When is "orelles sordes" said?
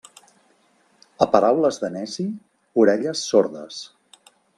2.85-3.83